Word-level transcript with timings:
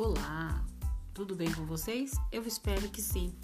Olá, 0.00 0.64
tudo 1.12 1.34
bem 1.34 1.52
com 1.52 1.66
vocês? 1.66 2.12
Eu 2.30 2.46
espero 2.46 2.88
que 2.88 3.02
sim. 3.02 3.34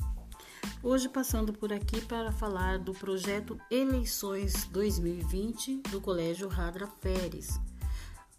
Hoje 0.84 1.08
passando 1.08 1.52
por 1.52 1.72
aqui 1.72 2.00
para 2.02 2.30
falar 2.30 2.78
do 2.78 2.94
projeto 2.94 3.58
Eleições 3.68 4.64
2020 4.66 5.78
do 5.90 6.00
Colégio 6.00 6.46
Radra 6.46 6.86
Pérez, 6.86 7.60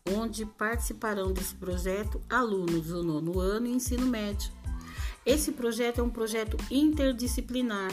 onde 0.09 0.45
participarão 0.45 1.34
desse 1.34 1.55
projeto 1.55 2.21
alunos 2.30 2.88
do 2.88 3.04
nono 3.04 3.38
ano 3.38 3.67
e 3.67 3.73
ensino 3.73 4.07
médio. 4.07 4.50
Esse 5.25 5.52
projeto 5.52 6.00
é 6.00 6.04
um 6.04 6.09
projeto 6.09 6.55
interdisciplinar, 6.71 7.91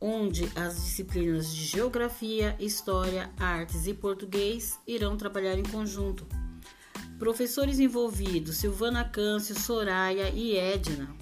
onde 0.00 0.50
as 0.56 0.82
disciplinas 0.82 1.54
de 1.54 1.64
Geografia, 1.64 2.56
História, 2.58 3.30
Artes 3.38 3.86
e 3.86 3.94
Português 3.94 4.80
irão 4.84 5.16
trabalhar 5.16 5.56
em 5.56 5.62
conjunto. 5.62 6.26
Professores 7.18 7.80
envolvidos: 7.80 8.58
Silvana 8.58 9.04
Câncio, 9.04 9.58
Soraya 9.58 10.30
e 10.30 10.56
Edna. 10.56 11.14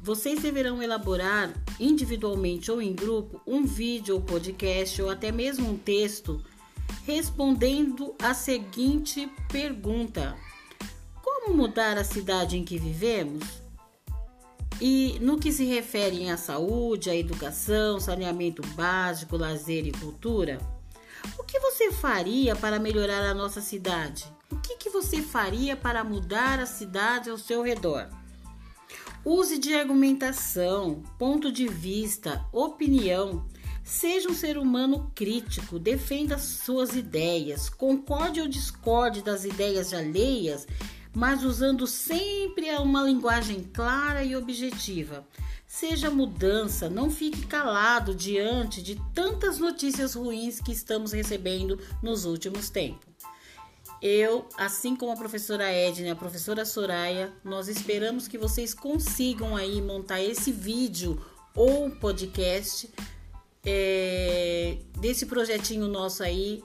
Vocês 0.00 0.40
deverão 0.40 0.82
elaborar 0.82 1.52
individualmente 1.78 2.70
ou 2.70 2.82
em 2.82 2.92
grupo 2.92 3.40
um 3.46 3.64
vídeo 3.64 4.16
ou 4.16 4.20
podcast 4.20 5.00
ou 5.02 5.10
até 5.10 5.30
mesmo 5.30 5.68
um 5.68 5.76
texto 5.76 6.42
respondendo 7.04 8.14
a 8.20 8.34
seguinte 8.34 9.30
pergunta: 9.50 10.36
Como 11.22 11.56
mudar 11.56 11.96
a 11.96 12.04
cidade 12.04 12.56
em 12.56 12.64
que 12.64 12.78
vivemos? 12.78 13.44
E 14.80 15.18
no 15.20 15.38
que 15.38 15.52
se 15.52 15.64
refere 15.64 16.28
à 16.28 16.36
saúde, 16.36 17.10
à 17.10 17.16
educação, 17.16 17.98
saneamento 17.98 18.62
básico, 18.74 19.36
lazer 19.36 19.86
e 19.86 19.92
cultura, 19.92 20.58
o 21.36 21.42
que 21.42 21.58
você 21.58 21.90
faria 21.90 22.54
para 22.54 22.78
melhorar 22.78 23.22
a 23.24 23.34
nossa 23.34 23.60
cidade? 23.60 24.24
Que 24.78 24.90
você 24.90 25.20
faria 25.20 25.76
para 25.76 26.04
mudar 26.04 26.60
a 26.60 26.66
cidade 26.66 27.28
ao 27.28 27.36
seu 27.36 27.62
redor? 27.62 28.08
Use 29.24 29.58
de 29.58 29.74
argumentação, 29.74 31.02
ponto 31.18 31.50
de 31.50 31.66
vista, 31.66 32.46
opinião. 32.52 33.44
Seja 33.82 34.28
um 34.28 34.34
ser 34.34 34.56
humano 34.56 35.10
crítico, 35.14 35.78
defenda 35.78 36.38
suas 36.38 36.94
ideias, 36.94 37.68
concorde 37.68 38.40
ou 38.40 38.46
discorde 38.46 39.20
das 39.20 39.44
ideias 39.44 39.92
alheias, 39.92 40.66
mas 41.12 41.42
usando 41.42 41.86
sempre 41.86 42.70
uma 42.76 43.02
linguagem 43.02 43.64
clara 43.64 44.22
e 44.22 44.36
objetiva. 44.36 45.26
Seja 45.66 46.10
mudança, 46.10 46.88
não 46.88 47.10
fique 47.10 47.46
calado 47.46 48.14
diante 48.14 48.82
de 48.82 48.94
tantas 49.12 49.58
notícias 49.58 50.14
ruins 50.14 50.60
que 50.60 50.72
estamos 50.72 51.12
recebendo 51.12 51.78
nos 52.02 52.24
últimos 52.24 52.70
tempos. 52.70 53.17
Eu, 54.00 54.48
assim 54.56 54.94
como 54.94 55.12
a 55.12 55.16
professora 55.16 55.64
Edna 55.64 56.08
e 56.08 56.10
a 56.10 56.16
professora 56.16 56.64
Soraya, 56.64 57.32
nós 57.44 57.68
esperamos 57.68 58.28
que 58.28 58.38
vocês 58.38 58.72
consigam 58.72 59.56
aí 59.56 59.82
montar 59.82 60.22
esse 60.22 60.52
vídeo 60.52 61.20
ou 61.54 61.90
podcast 61.90 62.88
é, 63.64 64.78
desse 65.00 65.26
projetinho 65.26 65.88
nosso 65.88 66.22
aí, 66.22 66.62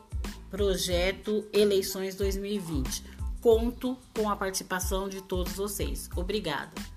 projeto 0.51 1.47
Eleições 1.51 2.15
2020. 2.15 3.03
Conto 3.41 3.97
com 4.15 4.29
a 4.29 4.35
participação 4.35 5.09
de 5.09 5.21
todos 5.21 5.53
vocês. 5.53 6.07
Obrigada. 6.15 6.92